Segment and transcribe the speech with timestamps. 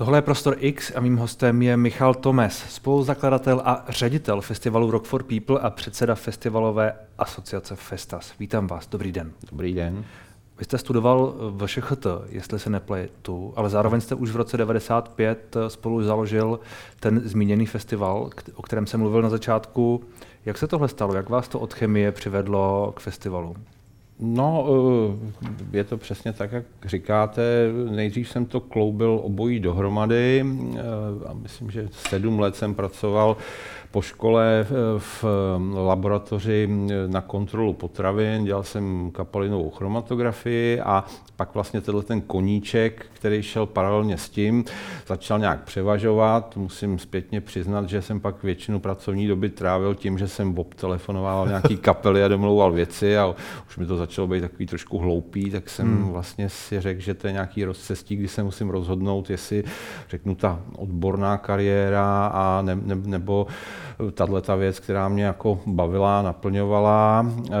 [0.00, 5.04] Tohle je Prostor X a mým hostem je Michal Tomes, spoluzakladatel a ředitel festivalu Rock
[5.04, 8.32] for People a předseda festivalové asociace Festas.
[8.38, 9.32] Vítám vás, dobrý den.
[9.50, 10.04] Dobrý den.
[10.58, 15.56] Vy jste studoval v ŠCHT, jestli se nepletu, ale zároveň jste už v roce 95
[15.68, 16.60] spolu založil
[17.00, 20.04] ten zmíněný festival, o kterém jsem mluvil na začátku.
[20.44, 21.14] Jak se tohle stalo?
[21.14, 23.56] Jak vás to od chemie přivedlo k festivalu?
[24.22, 24.66] No,
[25.72, 27.42] eh, je to přesně tak, jak říkáte.
[27.90, 30.80] Nejdřív jsem to kloubil obojí dohromady eh,
[31.26, 33.36] a myslím, že sedm let jsem pracoval
[33.90, 34.66] po škole
[34.98, 35.24] v
[35.74, 36.68] laboratoři
[37.06, 41.04] na kontrolu potravin, dělal jsem kapalinovou chromatografii a
[41.36, 44.64] pak vlastně tenhle ten koníček, který šel paralelně s tím,
[45.06, 46.56] začal nějak převažovat.
[46.56, 51.76] Musím zpětně přiznat, že jsem pak většinu pracovní doby trávil tím, že jsem telefonoval nějaký
[51.86, 53.34] kapely a domlouval věci a
[53.68, 56.10] už mi to začalo být takový trošku hloupý, tak jsem hmm.
[56.10, 59.64] vlastně si řekl, že to je nějaký rozcestí, kdy se musím rozhodnout, jestli
[60.08, 63.46] řeknu ta odborná kariéra a ne, ne, nebo
[64.14, 67.26] tahle ta věc, která mě jako bavila, naplňovala.
[67.46, 67.52] Eh,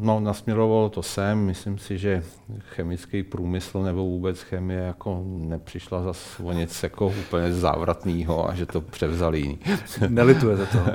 [0.00, 2.22] no, nasměrovalo to sem, myslím si, že
[2.58, 8.66] chemický průmysl nebo vůbec chemie jako nepřišla za o nic jako úplně závratného a že
[8.66, 9.58] to převzali jiný.
[10.08, 10.78] Nelitujete to?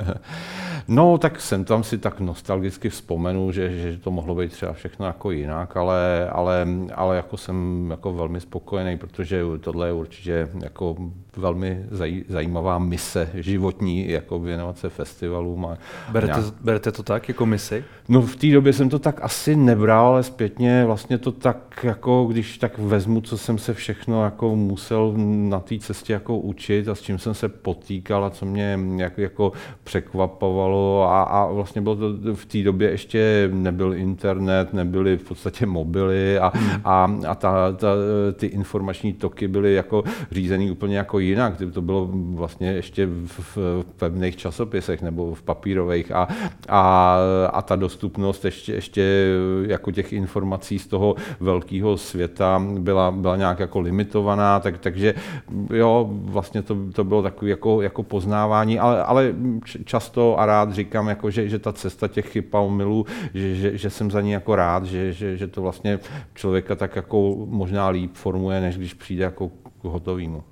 [0.88, 5.06] No, tak jsem tam si tak nostalgicky vzpomenu, že, že to mohlo být třeba všechno
[5.06, 10.96] jako jinak, ale, ale, ale jako jsem jako velmi spokojený, protože tohle je určitě jako
[11.36, 15.66] velmi zaj, zajímavá mise životní, jako věnovat se festivalům.
[15.66, 15.78] A
[16.12, 16.54] berete, nějak...
[16.60, 17.84] berete to tak jako misi?
[18.08, 22.26] No v té době jsem to tak asi nebral, ale zpětně vlastně to tak, jako
[22.30, 26.94] když tak vezmu, co jsem se všechno jako musel na té cestě jako učit a
[26.94, 29.52] s čím jsem se potýkal a co mě jako, jako
[29.84, 35.66] překvapovalo a, a vlastně bylo to v té době ještě nebyl internet, nebyly v podstatě
[35.66, 36.80] mobily a, hmm.
[36.84, 37.88] a, a ta, ta,
[38.36, 41.54] ty informační toky byly jako řízený úplně jako jinak.
[41.72, 46.28] To bylo vlastně ještě v, v pevných časopisech nebo v papírových a,
[46.68, 47.16] a,
[47.52, 49.26] a ta dostupnost ještě, ještě
[49.66, 55.14] jako těch informací z toho velkého světa byla, byla nějak jako limitovaná, tak, takže
[55.70, 59.34] jo, vlastně to, to bylo takové jako, jako poznávání, ale, ale
[59.84, 63.78] často a rád říkám, jako, že, že ta cesta těch chyb a omylů, že, že,
[63.78, 65.98] že jsem za ní jako rád, že, že, že to vlastně
[66.34, 70.42] člověka tak jako možná líp formuje, než když přijde jako k hotovýmu.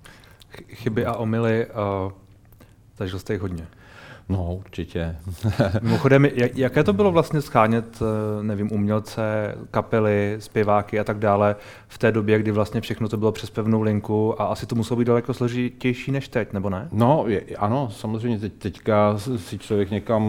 [0.68, 2.12] Chyby a omily, uh,
[2.96, 3.66] zažil jste jich hodně.
[4.32, 5.16] No, určitě.
[5.82, 11.56] Mimochodem, jaké to bylo vlastně schánět, eh, nevím, umělce, kapely, zpěváky a tak dále
[11.88, 14.98] v té době, kdy vlastně všechno to bylo přes pevnou linku a asi to muselo
[14.98, 16.88] být daleko složitější než teď, nebo ne?
[16.92, 20.22] No, je, ano, samozřejmě teď, teďka si člověk někam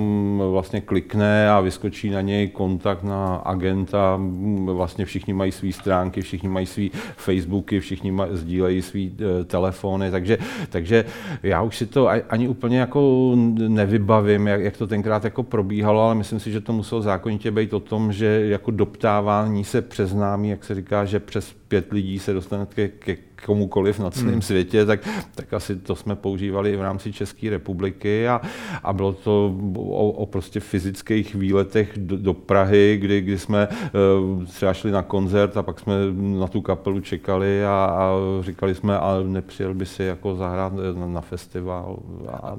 [0.52, 4.20] vlastně klikne a vyskočí na něj kontakt na agenta,
[4.66, 6.88] vlastně všichni mají své stránky, všichni mají své
[7.18, 10.38] Facebooky, všichni maj, sdílejí své e, telefony, takže,
[10.70, 11.06] takže
[11.44, 13.32] já už si to ani úplně jako
[13.68, 17.52] nevím, nevybavím, jak, jak to tenkrát jako probíhalo, ale myslím si, že to muselo zákonitě
[17.52, 21.92] být o tom, že jako doptávání se přes námi, jak se říká, že přes pět
[21.92, 24.42] lidí se dostane ke, ke komukoliv na celém hmm.
[24.42, 25.00] světě, tak,
[25.36, 28.42] tak asi to jsme používali i v rámci České republiky a,
[28.84, 34.46] a bylo to o, o prostě fyzických výletech do, do Prahy, kdy, kdy jsme uh,
[34.46, 38.12] třeba šli na koncert a pak jsme na tu kapelu čekali a, a
[38.42, 42.00] říkali jsme, a nepřijel by si jako zahrát na, na festival.
[42.32, 42.58] A,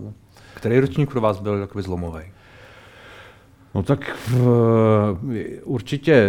[0.54, 2.22] který ročník pro vás byl takový zlomový?
[3.74, 4.16] No tak
[5.64, 6.28] určitě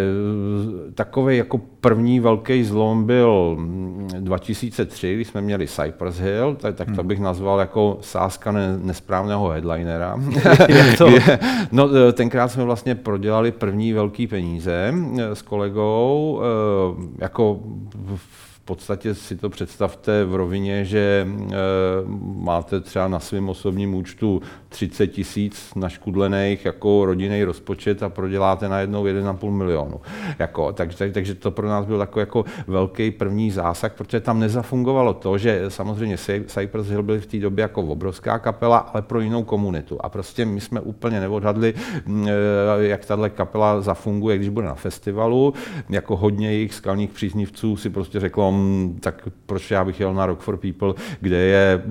[0.95, 3.57] takový jako první velký zlom byl
[4.19, 7.07] 2003, kdy jsme měli Cypress Hill, tak, tak to hmm.
[7.07, 10.19] bych nazval jako sázka ne, nesprávného headlinera.
[11.71, 14.93] no, tenkrát jsme vlastně prodělali první velký peníze
[15.33, 17.59] s kolegou, eh, jako
[18.15, 21.55] v podstatě si to představte v rovině, že e,
[22.35, 29.03] máte třeba na svém osobním účtu 30 tisíc naškudlených jako rodinný rozpočet a proděláte najednou
[29.03, 30.01] 1,5 milionu.
[30.39, 34.39] Jako, tak, tak, takže to pro nás byl takový jako velký první zásah, protože tam
[34.39, 39.19] nezafungovalo to, že samozřejmě Cypress Hill byl v té době jako obrovská kapela, ale pro
[39.19, 39.97] jinou komunitu.
[40.05, 41.73] A prostě my jsme úplně neodhadli,
[42.27, 42.31] e,
[42.77, 45.53] jak tahle kapela zafunguje, když bude na festivalu.
[45.89, 50.25] Jako hodně jejich skalních příznivců si prostě řeklo, tom, tak proč já bych jel na
[50.25, 51.81] Rock for People, kde je e,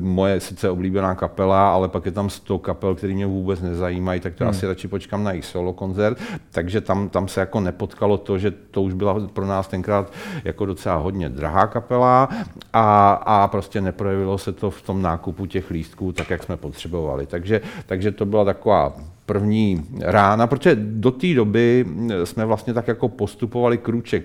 [0.00, 4.34] moje sice oblíbená kapela, ale pak je tam 100 kapel, který mě vůbec nezajímají, tak
[4.34, 4.50] to hmm.
[4.50, 6.18] asi radši počkám na jejich solo koncert.
[6.50, 10.12] Takže tam, tam se jako nepotkalo to, že to už byla pro nás tenkrát
[10.44, 12.28] jako docela hodně drahá kapela
[12.72, 17.26] a, a prostě neprojevilo se to v tom nákupu těch lístků tak, jak jsme potřebovali.
[17.26, 18.94] Takže, takže to byla taková
[19.26, 21.84] první rána, protože do té doby
[22.24, 24.24] jsme vlastně tak jako postupovali kruček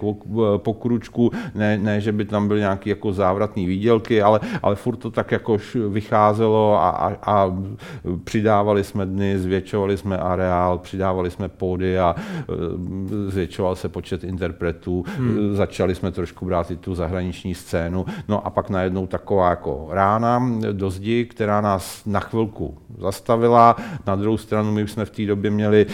[0.57, 4.95] po kručku, ne, ne že by tam byly nějaké jako závratné výdělky, ale, ale furt
[4.95, 5.57] to tak jako
[5.89, 7.57] vycházelo a, a, a
[8.23, 12.43] přidávali jsme dny, zvětšovali jsme areál, přidávali jsme pódy a e,
[13.31, 15.55] zvětšoval se počet interpretů, hmm.
[15.55, 20.51] začali jsme trošku brát i tu zahraniční scénu, no a pak najednou taková jako rána
[20.71, 23.75] do zdi, která nás na chvilku zastavila,
[24.07, 25.85] na druhou stranu my jsme v té době měli,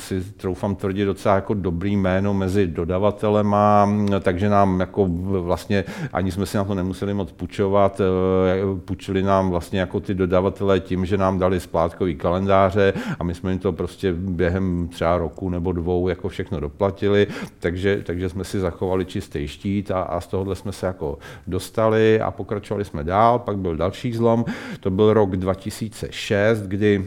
[0.00, 5.06] si troufám tvrdit, docela jako dobrý jméno mezi dodavatelema, takže nám jako
[5.40, 10.14] vlastně ani jsme si na to nemuseli moc půjčovat, eh, půjčili nám vlastně jako ty
[10.14, 15.18] dodavatelé tím, že nám dali splátkový kalendáře a my jsme jim to prostě během třeba
[15.18, 17.26] roku nebo dvou jako všechno doplatili,
[17.58, 22.20] takže, takže jsme si zachovali čistý štít a, a z tohohle jsme se jako dostali
[22.20, 24.44] a pokračovali jsme dál, pak byl další zlom,
[24.80, 27.04] to byl rok 2006, kdy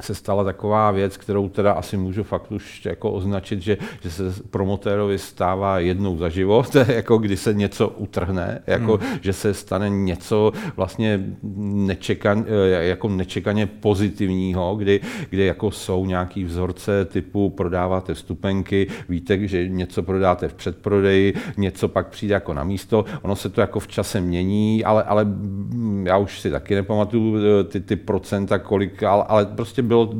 [0.00, 4.22] se stala taková věc, kterou teda asi můžu fakt už jako označit, že, že se
[4.50, 9.18] promotérovi stává jednou za život, jako kdy se něco utrhne, jako hmm.
[9.20, 11.24] že se stane něco vlastně
[11.62, 12.44] nečekan,
[12.80, 15.00] jako nečekaně pozitivního, kdy,
[15.30, 21.88] kdy jako jsou nějaký vzorce typu prodáváte vstupenky, víte, že něco prodáte v předprodeji, něco
[21.88, 25.26] pak přijde jako na místo, ono se to jako v čase mění, ale, ale
[26.02, 30.14] já už si taky nepamatuju eh, ty, ty procenta, kolik, ale, ale prostě bylo,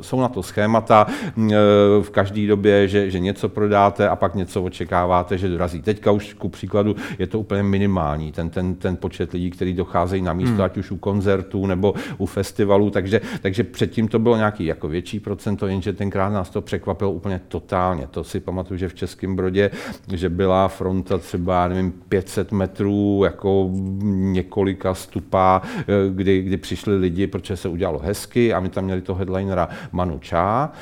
[0.00, 1.54] jsou na to schémata e,
[2.02, 5.82] v každé době, že, že něco prodáte a pak něco očekáváte, že dorazí.
[5.82, 10.22] Teďka už ku příkladu je to úplně minimální, ten, ten, ten počet lidí, kteří docházejí
[10.22, 10.62] na místo, hmm.
[10.64, 15.20] ať už u koncertů nebo u festivalů, takže, takže předtím to bylo nějaký jako větší
[15.20, 18.06] procento, jenže tenkrát nás to překvapilo úplně totálně.
[18.10, 19.70] To si pamatuju, že v Českém Brodě,
[20.14, 23.70] že byla fronta třeba, nevím, 500 metrů, jako
[24.04, 29.00] několika stupá, e, kdy, kdy přišli lidi, protože se udělalo hezky a my tam měli
[29.00, 30.72] to headlinera Manu Chá,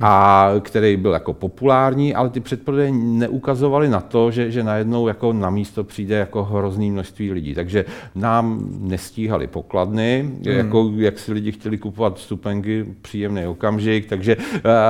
[0.00, 5.32] a který byl jako populární, ale ty předprodeje neukazovaly na to, že, že najednou jako
[5.32, 7.54] na místo přijde jako hrozný množství lidí.
[7.54, 10.56] Takže nám nestíhali pokladny, hmm.
[10.56, 14.36] jako jak si lidi chtěli kupovat vstupenky, příjemný okamžik, takže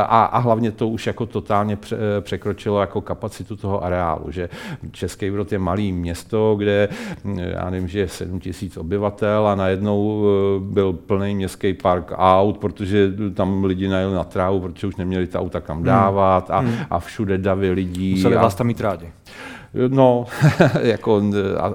[0.09, 4.49] a, a hlavně to už jako totálně pře, překročilo jako kapacitu toho areálu, že
[4.91, 6.89] Český Brod je malý město, kde
[7.35, 12.59] já nevím, že je 7 tisíc obyvatel a najednou e, byl plný městský park aut,
[12.59, 16.58] protože že tam lidi najeli na trávu, protože už neměli ta auta kam dávat a,
[16.58, 16.75] hmm.
[16.91, 18.14] a všude davy lidí.
[18.14, 19.12] Museli a, vás tam mít rádi.
[19.88, 20.25] No,
[20.82, 21.23] jako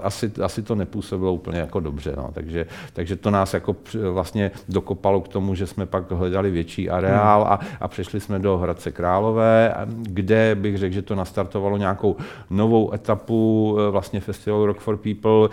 [0.02, 2.30] asi, asi to nepůsobilo úplně jako dobře, no.
[2.34, 3.76] takže, takže to nás jako
[4.12, 8.58] vlastně dokopalo k tomu, že jsme pak hledali větší areál a, a přešli jsme do
[8.58, 12.16] Hradce Králové, kde bych řekl, že to nastartovalo nějakou
[12.50, 15.50] novou etapu e, vlastně festivalu Rock for People,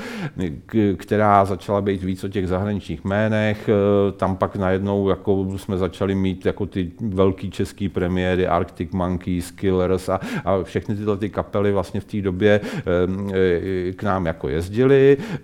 [0.97, 3.73] která začala být víc o těch zahraničních jménech, e,
[4.13, 10.09] tam pak najednou jako jsme začali mít jako ty velký český premiéry, Arctic Monkeys, Killers
[10.09, 14.49] a, a všechny tyhle ty kapely vlastně v té době době eh, k nám jako
[14.49, 15.17] jezdili.
[15.21, 15.39] Eh,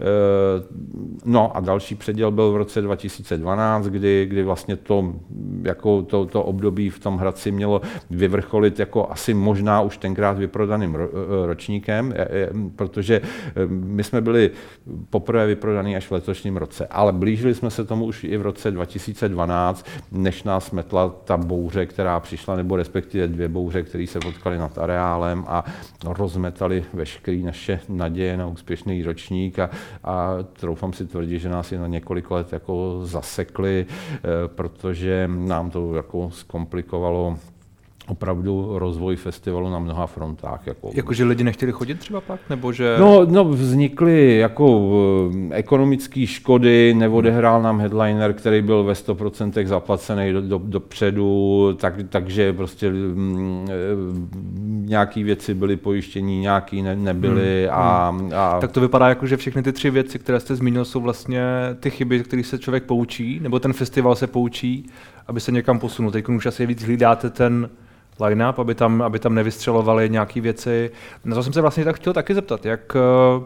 [1.24, 5.14] no a další předěl byl v roce 2012, kdy, kdy vlastně to,
[5.62, 7.80] jako to, to období v tom Hradci mělo
[8.10, 12.14] vyvrcholit jako asi možná už tenkrát vyprodaným eh, ročníkem,
[12.76, 13.20] protože
[13.68, 14.50] my jsme byli
[15.10, 18.70] poprvé vyprodaný až v letošním roce, ale blížili jsme se tomu už i v roce
[18.70, 24.58] 2012, než nás metla ta bouře, která přišla, nebo respektive dvě bouře, které se potkaly
[24.58, 25.64] nad areálem a
[26.04, 29.70] rozmetali veškeré naše naděje na úspěšný ročník a,
[30.05, 35.71] a troufám si tvrdit, že nás je na několik let jako zasekli, eh, protože nám
[35.71, 37.38] to jako zkomplikovalo
[38.09, 40.66] opravdu rozvoj festivalu na mnoha frontách.
[40.66, 42.40] Jako, jako že lidi nechtěli chodit třeba pak?
[42.50, 42.97] Nebo že...
[42.99, 44.90] No, no vznikly jako
[45.50, 51.94] eh, ekonomické škody, neodehrál nám headliner, který byl ve 100% zaplacený do, do, dopředu, tak,
[52.09, 53.73] takže prostě mm, eh,
[54.87, 57.66] nějaké věci byly pojištění, nějaké ne, nebyly.
[57.71, 58.30] Hmm, a, hmm.
[58.35, 58.61] A...
[58.61, 61.42] Tak to vypadá jako, že všechny ty tři věci, které jste zmínil, jsou vlastně
[61.80, 64.87] ty chyby, které se člověk poučí, nebo ten festival se poučí,
[65.26, 66.11] aby se někam posunul.
[66.11, 67.68] Teď už asi víc hlídáte ten
[68.21, 70.90] line-up, aby tam, aby tam nevystřelovali nějaké věci.
[71.25, 73.45] Na to jsem se vlastně tak chtěl taky zeptat, jak, eh,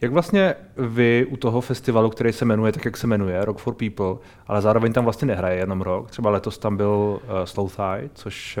[0.00, 3.74] jak vlastně vy u toho festivalu, který se jmenuje tak, jak se jmenuje, Rock for
[3.74, 4.16] People,
[4.46, 8.58] ale zároveň tam vlastně nehraje jenom rock, třeba letos tam byl uh, Slow Thigh, což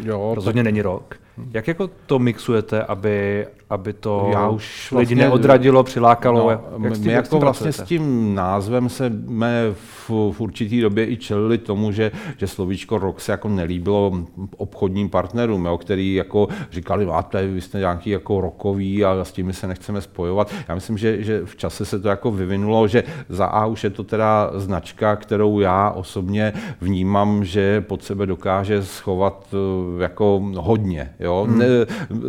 [0.00, 0.64] uh, jo, rozhodně to...
[0.64, 1.14] není rock.
[1.52, 6.60] Jak jako to mixujete, aby, aby to Já už lidi vlastně- neodradilo, přilákalo?
[6.78, 8.04] No, jak, s tím, my jak s jako vlastně s pracujete?
[8.04, 13.32] tím názvem jsme v, v určitý době i čelili tomu, že, že slovíčko rock se
[13.32, 14.12] jako nelíbilo
[14.56, 19.52] obchodním partnerům, jo, který jako říkali, máte, vy jste nějaký jako rockový a s tím
[19.52, 20.52] se nechceme spojovat.
[20.68, 23.90] Já myslím, že, že v čase se to jako vyvinulo, že za A už je
[23.90, 31.14] to teda značka, kterou já osobně vnímám, že pod sebe dokáže schovat eh, jako hodně.
[31.20, 31.46] Jo?
[31.48, 31.58] Hmm.
[31.58, 31.66] Ne,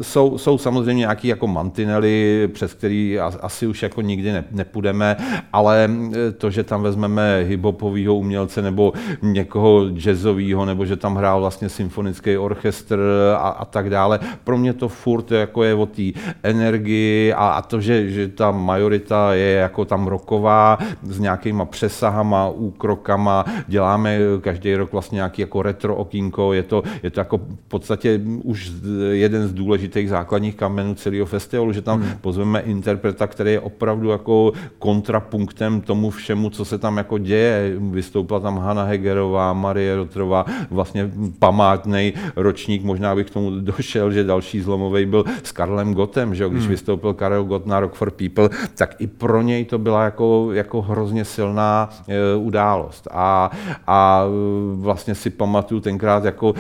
[0.02, 5.16] jsou, jsou samozřejmě nějaké jako mantinely, přes který asi už jako nikdy ne, nepůjdeme,
[5.54, 11.40] ale eh, to, že tam vezmeme hiphopového umělce nebo někoho jazzového, nebo že tam hrál
[11.40, 13.00] vlastně symfonický orchestr
[13.38, 16.12] a, a tak dále, pro mě to furt jako je o té
[16.44, 22.50] energii a, a to, že, že ta majorita je jako tam roková s nějakýma přesahama,
[22.50, 27.68] úkrokama, děláme každý rok vlastně nějaký jako retro okýnko, je to, je to jako v
[27.68, 28.72] podstatě už
[29.12, 32.12] jeden z důležitých základních kamenů celého festivalu, že tam hmm.
[32.22, 37.76] pozveme interpreta, který je opravdu jako kontrapunktem tomu všemu, co se tam jako děje.
[37.78, 44.24] Vystoupila tam Hanna Hegerová, Marie Rotrová, vlastně památný ročník, možná bych k tomu došel, že
[44.24, 46.50] další zlomový byl s Karlem Gottem, že jo?
[46.50, 46.72] když hmm.
[46.72, 50.82] vystoupil Karel Gott na Rock for People, tak i pro něj to byla jako, jako
[50.82, 53.08] hrozně silná e, událost.
[53.12, 53.52] A,
[53.88, 54.30] a e,
[54.76, 56.54] vlastně si pamatuju tenkrát jako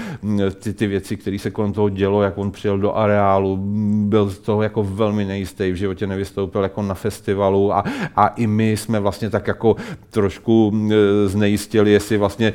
[0.60, 3.58] ty, ty věci, které se kolem toho dělo, jak on přijel do areálu,
[4.06, 7.84] byl z toho jako velmi nejistý, v životě nevystoupil jako na festivalu a,
[8.16, 9.75] a i my jsme vlastně tak jako
[10.10, 12.54] trošku e, znejistili, jestli vlastně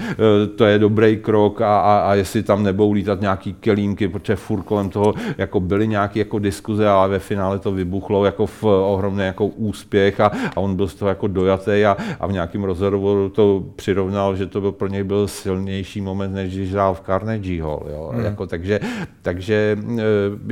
[0.57, 4.63] to je dobrý krok a, a, a jestli tam nebudou lítat nějaký kelímky, protože furt
[4.63, 9.25] kolem toho jako byly nějaké jako diskuze, ale ve finále to vybuchlo jako v ohromný
[9.25, 13.29] jako úspěch a, a on byl z toho jako dojatý a, a v nějakém rozhovoru
[13.29, 17.63] to přirovnal, že to byl pro něj byl silnější moment, než když hrál v Carnegie
[17.63, 17.87] Hall.
[17.91, 18.11] Jo?
[18.15, 18.25] Hmm.
[18.25, 18.81] Jako, takže,
[19.23, 20.03] takže e,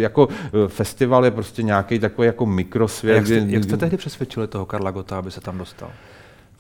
[0.03, 0.29] jako
[0.65, 3.17] e, festival je prostě nějaký takový jako mikrosvět.
[3.17, 5.91] Jak jste, kdy- jak jste tehdy přesvědčili toho Karla Gota, aby se tam dostal?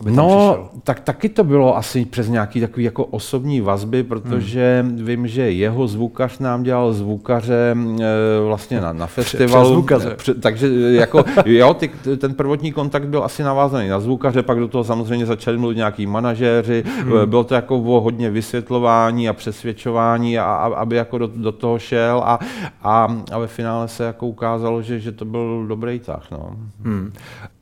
[0.00, 0.68] Aby tam No, přišel?
[0.84, 5.04] tak taky to bylo asi přes nějaký takový jako osobní vazby, protože hmm.
[5.04, 8.04] vím, že jeho zvukař nám dělal zvukaře e,
[8.46, 9.64] vlastně na, na festivalu.
[9.64, 10.10] přes zvukaře.
[10.16, 14.68] Pře- takže jako, jo, ty, ten prvotní kontakt byl asi navázaný na zvukaře, pak do
[14.68, 17.12] toho samozřejmě začali mluvit nějaký manažéři, hmm.
[17.30, 21.78] bylo to jako o hodně vysvětlování a přesvědčování, a, a, aby jako do, do toho
[21.78, 22.38] šel a,
[22.82, 26.30] a, a ve finále se jako ukázalo, že, že to byl dobrý tah.
[26.30, 26.50] No.
[26.84, 27.12] Hmm.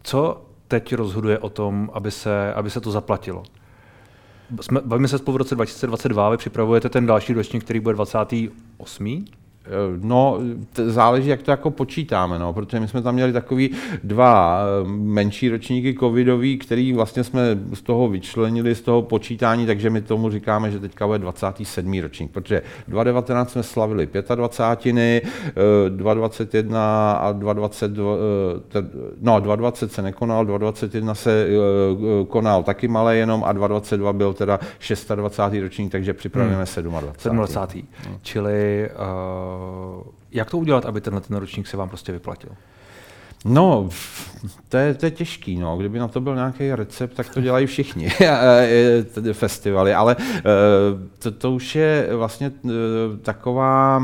[0.02, 3.42] Co teď rozhoduje o tom, aby se, aby se to zaplatilo?
[4.60, 9.24] Jsme, bavíme se spolu v roce 2022, vy připravujete ten další ročník, který bude 28.
[9.66, 9.70] Eh,
[10.02, 10.38] No,
[10.72, 13.70] t- záleží, jak to jako počítáme, no, protože my jsme tam měli takový
[14.04, 19.90] dva eh, menší ročníky covidový, který vlastně jsme z toho vyčlenili, z toho počítání, takže
[19.90, 22.00] my tomu říkáme, že teďka bude 27.
[22.02, 25.22] ročník, protože 2019 jsme slavili 25.
[25.56, 28.88] eh, 2021 a 2022, eh, te-
[29.20, 34.58] no 2020 se nekonal, 2021 se eh, konal taky malé jenom a 2022 byl teda
[35.14, 35.60] 26.
[35.62, 37.34] ročník, takže připravujeme 27.
[37.34, 37.88] 27.
[38.22, 39.53] Čili uh,
[40.30, 42.50] jak to udělat, aby tenhle ten ročník se vám prostě vyplatil?
[43.44, 43.88] No,
[44.68, 45.76] to je, to je těžký, no.
[45.76, 48.08] Kdyby na to byl nějaký recept, tak to dělají všichni
[49.14, 50.42] tedy festivaly, ale eh,
[51.18, 52.70] to, to už je vlastně eh,
[53.22, 54.02] taková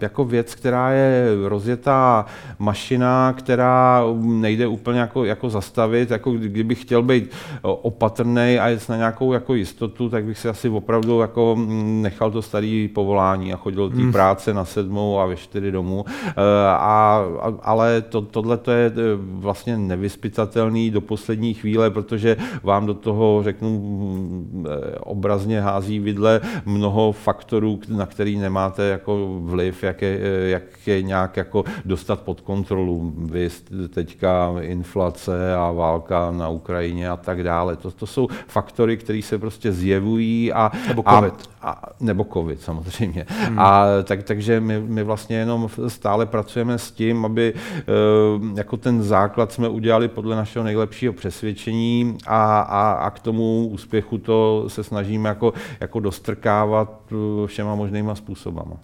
[0.00, 2.26] jako věc, která je rozjetá
[2.58, 7.30] mašina, která nejde úplně jako, jako zastavit, jako kdybych chtěl být
[7.62, 12.42] opatrný a jet na nějakou jako jistotu, tak bych si asi opravdu jako nechal to
[12.42, 14.12] staré povolání a chodil do té Hmm.
[14.12, 16.04] práce na sedmou a ve čtyři domů.
[16.36, 22.86] A, a, ale to, tohle to je eh, vlastně nevyspytatelný do poslední chvíle, protože vám
[22.86, 29.82] do toho, řeknu, mm, eh, obrazně hází vidle mnoho faktorů, na který nemáte jako vliv,
[29.82, 33.12] jak je, eh, jak je nějak jako dostat pod kontrolu.
[33.16, 33.48] Vy
[33.88, 37.76] teďka inflace a válka na Ukrajině a tak dále.
[37.76, 41.34] To, to jsou faktory, které se prostě zjevují a, Nebo a, covid.
[41.62, 43.26] a, nebo covid samozřejmě.
[43.28, 43.58] Hmm.
[43.58, 47.82] A tak, takže my, my vlastně jenom stále pracujeme s tím, aby eh,
[48.56, 54.18] jako ten základ jsme udělali podle našeho nejlepšího přesvědčení a, a, a k tomu úspěchu
[54.18, 58.76] to se snažíme jako, jako dostrkávat eh, všema možnýma způsobama.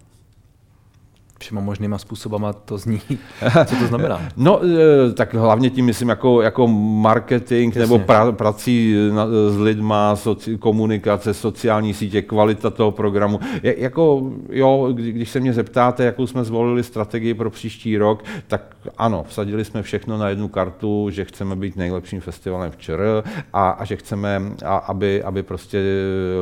[1.41, 3.01] Všema možnýma způsobama to zní.
[3.65, 4.29] Co to znamená?
[4.37, 7.81] No, eh, tak hlavně tím myslím jako, jako marketing Jasně.
[7.81, 13.41] nebo pra, prací na, s lidma, soci, komunikace, sociální sítě, kvalita toho programu.
[13.63, 18.25] Je, jako, jo, kdy, když se mě zeptáte, jakou jsme zvolili strategii pro příští rok,
[18.47, 23.23] tak ano, vsadili jsme všechno na jednu kartu, že chceme být nejlepším festivalem v ČR
[23.53, 25.83] a, a že chceme, a, aby, aby prostě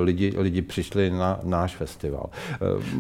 [0.03, 2.31] lidi, lidi přišli na náš festival.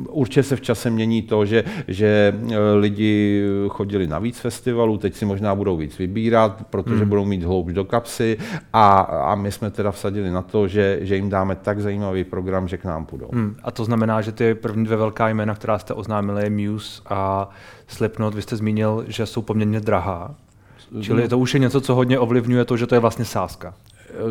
[0.08, 2.34] Určitě se v čase mění to, že, že
[2.74, 7.08] lidi chodili na víc festivalů, teď si možná budou víc vybírat, protože hmm.
[7.08, 8.38] budou mít hloubš do kapsy
[8.72, 12.68] a, a my jsme teda vsadili na to, že, že jim dáme tak zajímavý program,
[12.68, 13.28] že k nám půjdou.
[13.32, 13.56] Hmm.
[13.62, 17.50] A to znamená, že ty první dvě velká jména, která jste oznámili, Muse a
[17.86, 20.34] Slipknot, vy jste zmínil, že jsou poměrně drahá.
[21.00, 23.74] Čili to už je něco, co hodně ovlivňuje to, že to je vlastně sázka.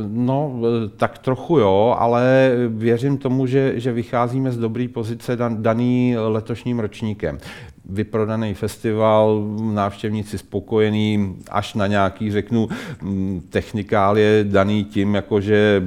[0.07, 0.61] No,
[0.97, 6.79] tak trochu jo, ale věřím tomu, že, že vycházíme z dobré pozice dan, daný letošním
[6.79, 7.37] ročníkem
[7.89, 12.69] vyprodaný festival, návštěvníci spokojení, až na nějaký, řeknu,
[13.01, 15.83] mm, technikálie daný tím, jakože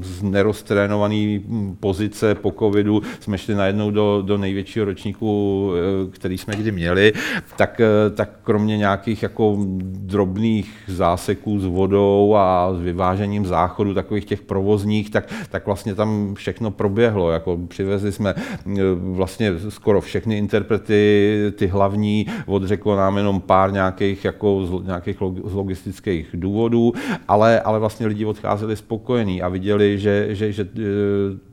[0.00, 1.40] z neroztrénované
[1.80, 7.12] pozice po covidu jsme šli najednou do, do největšího ročníku, eh, který jsme kdy měli,
[7.56, 14.24] tak, eh, tak kromě nějakých jako drobných záseků s vodou a s vyvážením záchodu, takových
[14.24, 17.30] těch provozních, tak, tak vlastně tam všechno proběhlo.
[17.30, 24.24] Jako přivezli jsme eh, vlastně skoro všechny interprety ty hlavní, odřeklo nám jenom pár nějakých,
[24.24, 26.92] jako z, nějakých z logistických důvodů,
[27.28, 30.68] ale, ale vlastně lidi odcházeli spokojení a viděli, že, že, že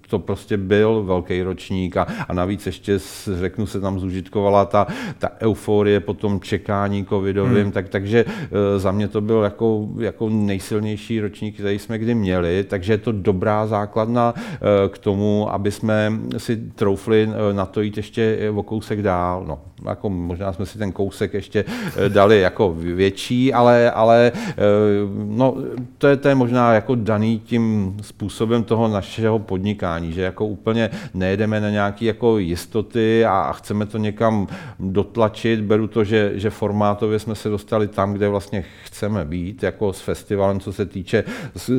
[0.07, 2.99] to prostě byl velký ročník a, a navíc ještě,
[3.33, 4.87] řeknu se, tam zužitkovala ta,
[5.19, 7.71] ta euforie po tom čekání covidovým, hmm.
[7.71, 8.25] tak, takže
[8.75, 12.97] e, za mě to byl jako, jako nejsilnější ročník, který jsme kdy měli, takže je
[12.97, 18.51] to dobrá základna e, k tomu, aby jsme si troufli e, na to jít ještě
[18.55, 19.45] o kousek dál.
[19.47, 19.59] No,
[19.89, 21.65] jako možná jsme si ten kousek ještě
[22.07, 24.31] dali jako větší, ale, ale
[25.27, 25.55] no,
[25.97, 30.45] to, je, to je možná jako daný tím způsobem toho našeho podnikání jednání, že jako
[30.45, 34.47] úplně nejedeme na nějaké jako jistoty a chceme to někam
[34.79, 35.61] dotlačit.
[35.61, 40.01] Beru to, že, že formátově jsme se dostali tam, kde vlastně chceme být, jako s
[40.01, 41.23] festivalem, co se týče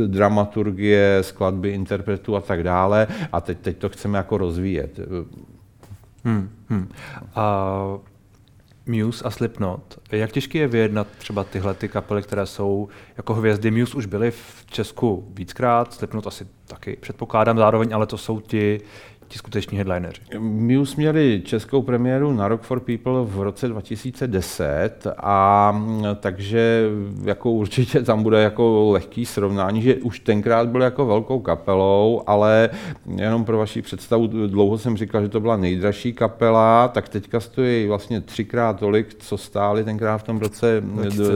[0.07, 3.07] dramaturgie, skladby, interpretů a tak dále.
[3.33, 5.01] A teď, teď to chceme jako rozvíjet.
[6.25, 6.89] Hmm, hmm.
[7.35, 7.75] A
[8.87, 9.99] Muse a Slipknot.
[10.13, 13.71] Jak těžké je vyjednat třeba tyhle ty kapely, které jsou jako hvězdy?
[13.71, 18.81] Muse už byly v Česku víckrát, Slipknot asi taky předpokládám zároveň, ale to jsou ti
[19.29, 20.21] ti skuteční headlineři.
[20.39, 25.83] My už měli českou premiéru na Rock for People v roce 2010 a
[26.21, 26.89] takže
[27.25, 32.71] jako určitě tam bude jako lehký srovnání, že už tenkrát byl jako velkou kapelou, ale
[33.17, 37.87] jenom pro vaši představu, dlouho jsem říkal, že to byla nejdražší kapela, tak teďka stojí
[37.87, 40.83] vlastně třikrát tolik, co stály tenkrát v tom roce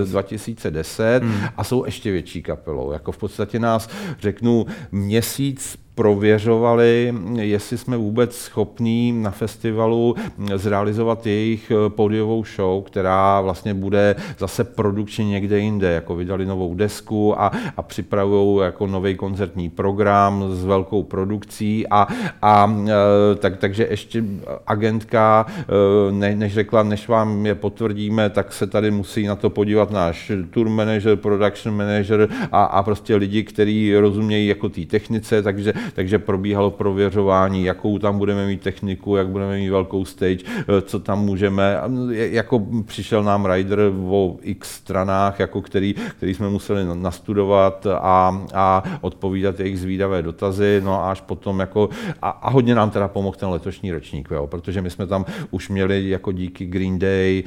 [0.04, 1.34] 2010 hmm.
[1.56, 2.92] a jsou ještě větší kapelou.
[2.92, 3.88] Jako v podstatě nás,
[4.20, 10.14] řeknu, měsíc prověřovali, jestli jsme vůbec schopní na festivalu
[10.54, 16.75] zrealizovat jejich eh, podiovou show, která vlastně bude zase produkčně někde jinde, jako vydali novou
[16.75, 22.06] desku a, a připravují jako nový koncertní program s velkou produkcí a,
[22.43, 24.25] a eh, tak, takže ještě
[24.67, 29.50] agentka, eh, ne, než řekla, než vám je potvrdíme, tak se tady musí na to
[29.50, 35.43] podívat náš tour manager, production manager a, a prostě lidi, kteří rozumějí jako té technice,
[35.43, 40.82] takže takže probíhalo prověřování, jakou tam budeme mít techniku, jak budeme mít velkou stage, eh,
[40.82, 41.76] co tam můžeme.
[42.10, 48.82] Jako přišel nám rider o x stranách, jako který, který jsme museli nastudovat a, a
[49.00, 51.88] odpovídat jejich zvídavé dotazy, no a až potom jako,
[52.23, 55.68] a, a hodně nám teda pomohl ten letošní ročník, jo, protože my jsme tam už
[55.68, 57.45] měli jako díky Green Day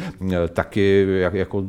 [0.54, 1.64] taky jako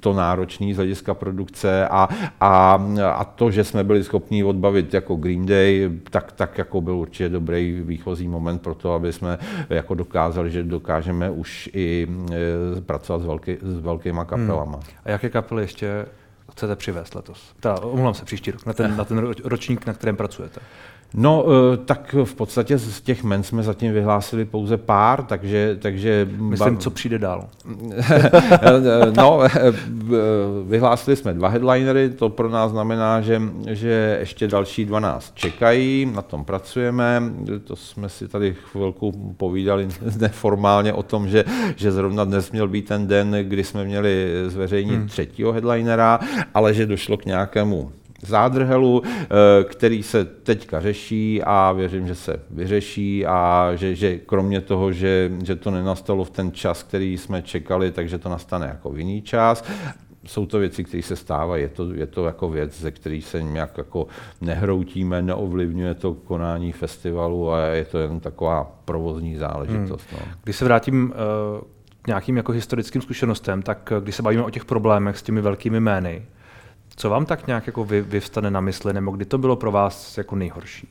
[0.00, 2.08] to náročný z hlediska produkce a,
[2.40, 6.80] a, a to, že jsme byli schopni odbavit jako Green Day Day, tak, tak jako
[6.80, 9.38] byl určitě dobrý výchozí moment pro to, aby jsme
[9.70, 12.08] jako dokázali, že dokážeme už i
[12.78, 14.72] e, pracovat s, velký, s velkýma kapelama.
[14.72, 14.82] Hmm.
[15.04, 16.06] A jaké kapely ještě
[16.52, 17.54] chcete přivést letos?
[17.60, 20.60] Ta, omlouvám se, příští rok, na ten, na ten ročník, na kterém pracujete.
[21.14, 25.78] No, eh, tak v podstatě z těch men jsme zatím vyhlásili pouze pár, takže...
[25.82, 27.48] takže Myslím, co přijde dál.
[29.16, 29.72] no, eh,
[30.66, 36.10] vyhlásili jsme dva headlinery, to pro nás znamená, že, že ještě další dva nás čekají,
[36.14, 37.22] na tom pracujeme,
[37.64, 39.88] to jsme si tady chvilku povídali
[40.20, 41.44] neformálně o tom, že,
[41.76, 45.08] že zrovna dnes měl být ten den, kdy jsme měli zveřejnit hmm.
[45.08, 46.20] třetího headlinera,
[46.54, 47.90] ale že došlo k nějakému
[48.22, 49.28] zádrhelu, eh,
[49.64, 55.32] který se teďka řeší a věřím, že se vyřeší a že, že kromě toho, že,
[55.44, 59.22] že to nenastalo v ten čas, který jsme čekali, takže to nastane jako v jiný
[59.22, 59.64] čas
[60.26, 61.62] jsou to věci, které se stávají.
[61.62, 64.06] Je to, je to jako věc, ze který se nějak jako
[64.40, 70.06] nehroutíme, neovlivňuje to konání festivalu a je to jen taková provozní záležitost.
[70.10, 70.20] Hmm.
[70.20, 70.32] No.
[70.44, 71.60] Když se vrátím uh,
[72.02, 75.80] k nějakým jako historickým zkušenostem, tak když se bavíme o těch problémech s těmi velkými
[75.80, 76.26] jmény,
[77.02, 80.18] co vám tak nějak jako vy, vyvstane na mysli, nebo kdy to bylo pro vás
[80.18, 80.88] jako nejhorší?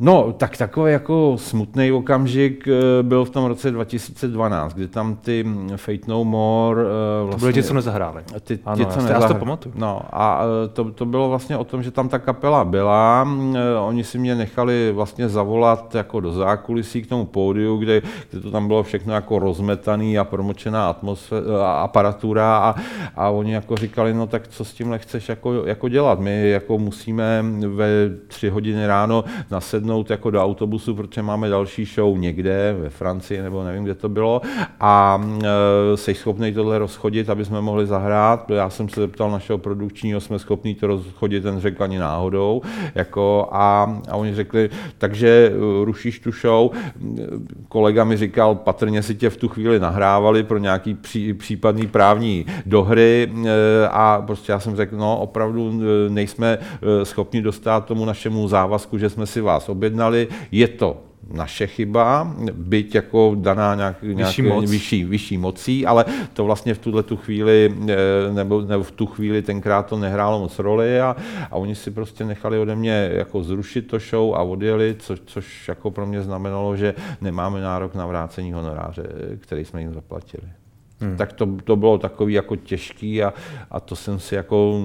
[0.00, 5.46] No, tak takový jako smutný okamžik eh, byl v tom roce 2012, kdy tam ty
[5.76, 6.82] Fate No More...
[7.22, 8.22] Vlastně, to byly ti, co nezahráli.
[8.40, 9.24] Ty, ano, ti, co nezahráli.
[9.24, 9.74] já to pamatuju.
[9.78, 13.78] No, a eh, to, to bylo vlastně o tom, že tam ta kapela byla, eh,
[13.78, 18.50] oni si mě nechali vlastně zavolat jako do zákulisí k tomu pódiu, kde, kde to
[18.50, 22.74] tam bylo všechno jako rozmetaný a promočená atmosféra, aparatura a,
[23.16, 26.78] a oni jako říkali, no tak co s tímhle chceš jako, jako dělat, my jako
[26.78, 27.88] musíme ve
[28.28, 33.42] tři hodiny ráno nasednout sednout jako do autobusu, protože máme další show někde ve Francii
[33.42, 34.40] nebo nevím, kde to bylo
[34.80, 38.50] a e, jsi schopný tohle rozchodit, aby jsme mohli zahrát.
[38.50, 42.62] Já jsem se zeptal našeho produkčního, jsme schopni to rozchodit, ten řekl ani náhodou.
[42.94, 46.70] Jako a, a oni řekli, takže e, rušíš tu show.
[47.68, 52.46] Kolega mi říkal, patrně si tě v tu chvíli nahrávali pro nějaký pří, případný právní
[52.66, 56.58] dohry e, a prostě já jsem řekl, no opravdu e, nejsme
[57.02, 62.94] schopni dostat tomu našemu závazku, že jsme si vás objednali, je to naše chyba, byť
[62.94, 64.70] jako daná nějak, vyšší, nějak, moc.
[64.70, 67.96] vyšší, vyšší mocí, ale to vlastně v tuhle tu chvíli, eh,
[68.32, 71.16] nebo, nebo v tu chvíli tenkrát to nehrálo moc roli a,
[71.50, 75.68] a oni si prostě nechali ode mě jako zrušit to show a odjeli, co, což
[75.68, 79.02] jako pro mě znamenalo, že nemáme nárok na vrácení honoráře,
[79.40, 80.48] který jsme jim zaplatili.
[81.00, 81.16] Hmm.
[81.16, 83.34] Tak to, to bylo takový jako těžký a,
[83.70, 84.80] a to jsem si jako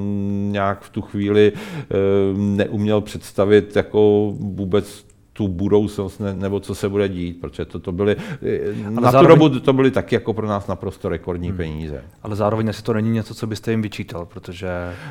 [0.47, 1.57] nějak v tu chvíli e,
[2.37, 7.91] neuměl představit jako vůbec tu budoucnost ne, nebo co se bude dít, protože to, to
[7.91, 8.15] byly,
[8.87, 11.57] Ale na zároveň, tu dobu to byly taky jako pro nás naprosto rekordní hmm.
[11.57, 12.03] peníze.
[12.23, 14.69] Ale zároveň asi to není něco, co byste jim vyčítal, protože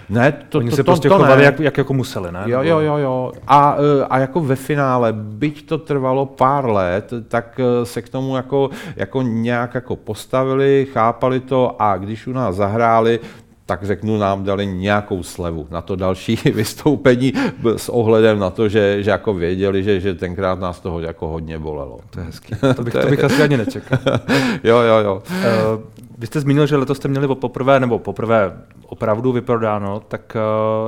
[0.09, 1.45] ne, to, oni to, se to, prostě to chovali, ne.
[1.45, 2.43] jak, jak jako museli, ne?
[2.47, 3.33] Jo, jo, jo, jo.
[3.47, 8.09] A, e, a jako ve finále, byť to trvalo pár let, tak e, se k
[8.09, 13.21] tomu jako, jako nějak jako postavili, chápali to a když u nás zahráli,
[13.73, 17.33] tak řeknu, nám dali nějakou slevu na to další vystoupení
[17.77, 21.59] s ohledem na to, že, že jako věděli, že, že tenkrát nás toho jako hodně
[21.59, 21.99] bolelo.
[22.11, 22.55] To je hezký.
[22.77, 23.99] To bych, to bych asi ani nečekal.
[24.65, 25.23] jo, jo, jo.
[25.29, 25.83] Uh,
[26.19, 28.53] vy jste zmínil, že letos jste měli poprvé, nebo poprvé
[28.87, 30.37] opravdu vyprodáno, tak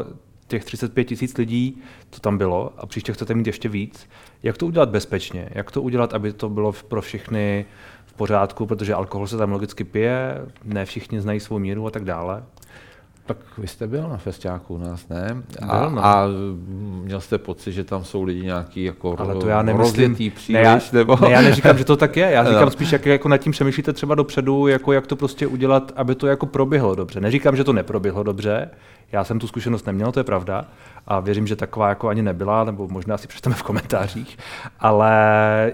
[0.06, 0.12] uh,
[0.46, 4.08] těch 35 tisíc lidí, co tam bylo, a příště chcete mít ještě víc.
[4.42, 5.48] Jak to udělat bezpečně?
[5.50, 7.64] Jak to udělat, aby to bylo pro všechny
[8.06, 12.04] v pořádku, protože alkohol se tam logicky pije, ne všichni znají svou míru a tak
[12.04, 12.42] dále?
[13.26, 15.42] Tak vy jste byl na festiáku u nás, ne?
[15.68, 16.04] A, byl, no.
[16.04, 16.26] a
[17.02, 20.60] měl jste pocit, že tam jsou lidi nějaký jako Ale to já nemyslím, příliš, ne,
[20.60, 21.18] já, nebo...
[21.20, 22.70] ne, já neříkám, že to tak je, já říkám no.
[22.70, 26.26] spíš, jak jako nad tím přemýšlíte třeba dopředu, jako jak to prostě udělat, aby to
[26.26, 27.20] jako proběhlo dobře.
[27.20, 28.70] Neříkám, že to neproběhlo dobře,
[29.12, 30.64] já jsem tu zkušenost neměl, to je pravda,
[31.06, 34.38] a věřím, že taková jako ani nebyla, nebo možná si přečteme v komentářích,
[34.80, 35.12] ale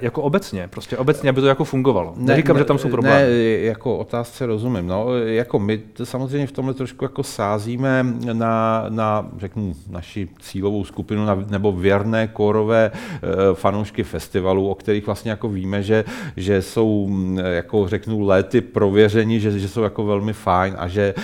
[0.01, 2.15] jako obecně, prostě obecně, aby to jako fungovalo.
[2.17, 3.23] Ne, Neříkám, ne, že tam jsou problémy.
[3.23, 4.87] Ne, jako otázce rozumím.
[4.87, 11.25] No, jako my samozřejmě v tomhle trošku jako sázíme na, na řeknu, naši cílovou skupinu,
[11.25, 16.05] na, nebo věrné kórové e, fanoušky festivalů, o kterých vlastně jako víme, že,
[16.37, 21.15] že jsou, jako řeknu, léty prověření, že, že jsou jako velmi fajn a že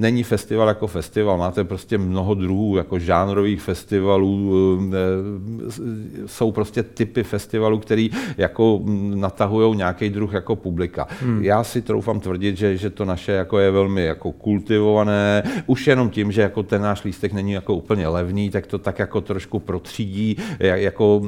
[0.00, 1.38] není festival jako festival.
[1.38, 4.52] Máte prostě mnoho druhů, jako žánrových festivalů,
[4.92, 8.80] eh, jsou prostě typy festivalů, které jako
[9.14, 11.08] natahují nějaký druh jako publika.
[11.20, 11.44] Hmm.
[11.44, 16.10] Já si troufám tvrdit, že, že to naše jako je velmi jako kultivované, už jenom
[16.10, 19.58] tím, že jako ten náš lístek není jako úplně levný, tak to tak jako trošku
[19.58, 21.22] protřídí jako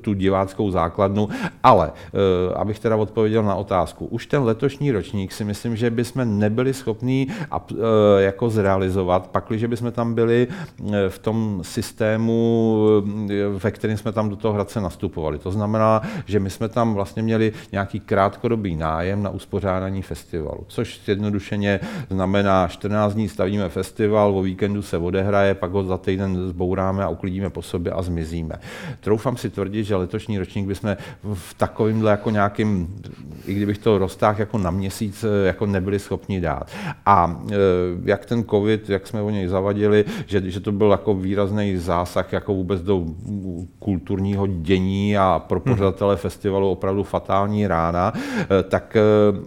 [0.00, 1.28] tu diváckou základnu.
[1.62, 6.38] Ale eh, abych teda odpověděl na otázku, už ten letošní ročník si myslím, že bychom
[6.38, 7.74] nebyli schopní eh,
[8.18, 10.48] jako zrealizovat, pakliže bychom tam byli
[11.08, 12.76] v tom systému,
[13.56, 15.38] ve kterém jsme tam do toho Hradce nastupovali.
[15.38, 21.00] To znamená, že my jsme tam vlastně měli nějaký krátkodobý nájem na uspořádání festivalu, což
[21.04, 21.80] zjednodušeně
[22.10, 27.08] znamená 14 dní stavíme festival, o víkendu se odehraje, pak ho za týden zbouráme a
[27.08, 28.54] uklidíme po sobě a zmizíme.
[29.00, 30.96] Troufám si tvrdit, že letošní ročník bychom
[31.34, 32.96] v takovýmhle jako nějakým,
[33.46, 36.70] i kdybych to roztáhl jako na měsíc, jako nebyli schopni dát.
[37.06, 37.54] A e,
[38.04, 42.32] jak ten covid, jak jsme o něj zavadili, že, že to byl jako výrazný zásah
[42.32, 43.04] jako vůbec do
[43.78, 45.74] kulturního dění a pro hmm.
[45.74, 46.20] pořadatele hmm.
[46.20, 49.02] festivalu opravdu fatální rána, eh, tak eh,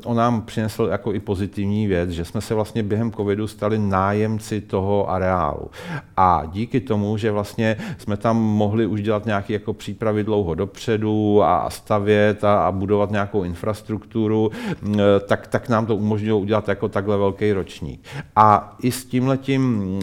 [0.05, 4.61] on nám přinesl jako i pozitivní věc, že jsme se vlastně během covidu stali nájemci
[4.61, 5.71] toho areálu.
[6.17, 11.43] A díky tomu, že vlastně jsme tam mohli už dělat nějaké jako přípravy dlouho dopředu
[11.43, 14.51] a stavět a, a budovat nějakou infrastrukturu,
[15.27, 18.05] tak, tak nám to umožnilo udělat jako takhle velký ročník.
[18.35, 19.99] A i s tímhletím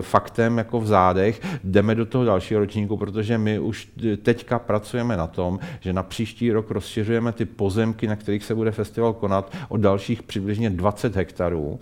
[0.00, 3.88] fakt faktem jako v zádech, jdeme do toho dalšího ročníku, protože my už
[4.22, 8.70] teďka pracujeme na tom, že na příští rok rozšiřujeme ty pozemky, na kterých se bude
[8.70, 11.78] festival konat, o dalších přibližně 20 hektarů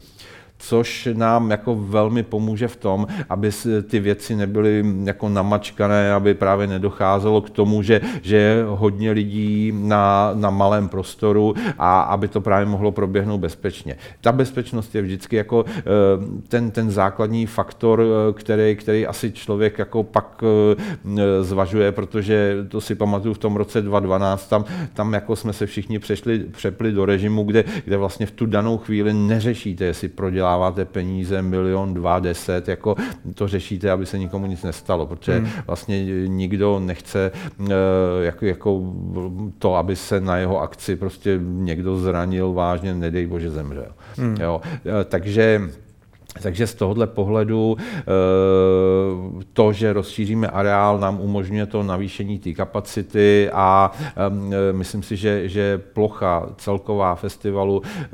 [0.62, 3.50] což nám jako velmi pomůže v tom, aby
[3.82, 9.72] ty věci nebyly jako namačkané, aby právě nedocházelo k tomu, že, že je hodně lidí
[9.74, 13.96] na, na malém prostoru a aby to právě mohlo proběhnout bezpečně.
[14.20, 15.82] Ta bezpečnost je vždycky jako eh,
[16.48, 22.80] ten, ten základní faktor, eh, který, který asi člověk jako pak eh, zvažuje, protože to
[22.80, 27.04] si pamatuju v tom roce 2012, tam, tam jako jsme se všichni přešli, přepli do
[27.04, 30.08] režimu, kde, kde vlastně v tu danou chvíli neřešíte, jestli
[30.52, 32.94] proděláváte peníze milion, dva, deset, jako
[33.34, 35.48] to řešíte, aby se nikomu nic nestalo, protože hmm.
[35.66, 37.30] vlastně nikdo nechce
[38.22, 38.94] jako, jako
[39.58, 43.92] to, aby se na jeho akci prostě někdo zranil vážně, nedej bože zemřel.
[44.16, 44.36] Hmm.
[44.40, 44.60] Jo.
[45.04, 45.60] Takže
[46.40, 48.02] takže z tohohle pohledu eh,
[49.52, 55.48] to, že rozšíříme areál, nám umožňuje to navýšení té kapacity a eh, myslím si, že,
[55.48, 58.08] že plocha celková festivalu, eh,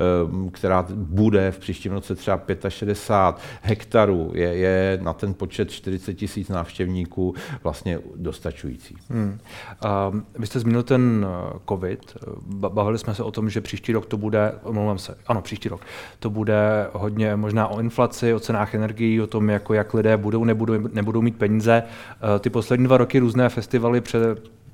[0.51, 6.49] která bude v příštím roce třeba 65 hektarů, je, je na ten počet 40 tisíc
[6.49, 8.95] návštěvníků vlastně dostačující.
[9.09, 9.39] Hmm.
[9.81, 11.27] A vy jste zmínil ten
[11.69, 12.17] COVID.
[12.47, 15.81] Bavili jsme se o tom, že příští rok to bude, omlouvám se, ano, příští rok,
[16.19, 20.17] to bude hodně možná o inflaci, inflaci, o cenách energií, o tom, jako jak lidé
[20.17, 21.83] budou, nebudou, nebudou mít peníze.
[21.83, 24.19] Eh, ty poslední dva roky různé festivaly pře,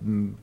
[0.01, 0.35] mm,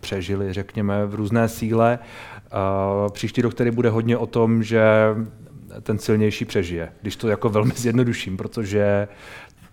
[0.00, 1.98] přežili, řekněme, v různé síle.
[2.46, 4.84] Eh, příští rok tedy bude hodně o tom, že
[5.82, 9.08] ten silnější přežije, když to jako velmi zjednoduším, protože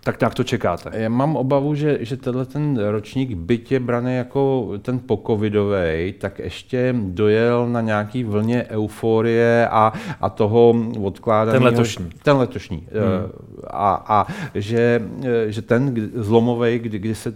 [0.04, 0.90] tak nějak to čekáte?
[0.92, 6.38] Já mám obavu, že, že tenhle ten ročník, byť je braný jako ten pokovidový, tak
[6.38, 11.58] ještě dojel na nějaký vlně euforie a, a toho odkládání.
[11.58, 12.10] Ten letošní.
[12.22, 12.76] Ten letošní.
[12.76, 13.32] Hmm.
[13.66, 15.02] A, a že,
[15.46, 17.34] že ten zlomový, kdy, kdy se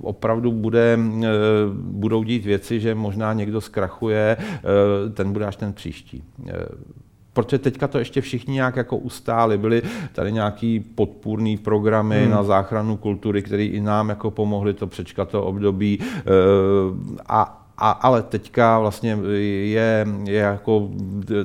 [0.00, 0.98] opravdu bude,
[1.72, 4.36] budou dít věci, že možná někdo zkrachuje,
[5.14, 6.22] ten bude až ten příští
[7.42, 9.58] protože teďka to ještě všichni nějak jako ustáli.
[9.58, 12.30] Byly tady nějaký podpůrný programy hmm.
[12.30, 15.98] na záchranu kultury, které i nám jako pomohly to přečkat to období.
[16.00, 16.22] Eh,
[17.28, 19.18] a, a, ale teďka vlastně
[19.62, 20.90] je, je jako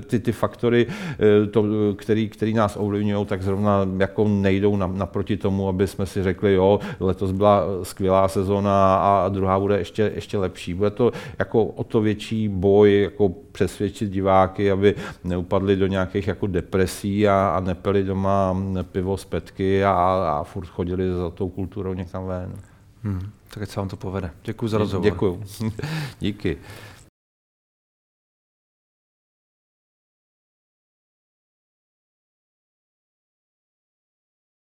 [0.08, 1.66] ty, ty faktory, eh, to,
[1.96, 6.54] který, který nás ovlivňují, tak zrovna jako nejdou na, naproti tomu, aby jsme si řekli,
[6.54, 10.74] jo, letos byla skvělá sezona a druhá bude ještě, ještě lepší.
[10.74, 16.48] Bude to jako o to větší boj, jako přesvědčit diváky, aby neupadli do nějakých jako
[16.48, 18.58] depresí a, a nepili doma
[18.92, 19.92] pivo z petky a,
[20.40, 22.73] a furt chodili za tou kulturou někam ven.
[23.04, 23.32] Hmm.
[23.50, 24.32] Tak ať se vám to povede.
[24.44, 25.04] Děkuji za rozhovor.
[25.12, 25.44] Děkuji.
[26.20, 26.58] Díky.